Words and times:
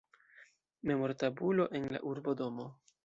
Memortabulo 0.91 1.67
en 1.81 1.89
la 1.97 2.01
urbodomo. 2.13 2.67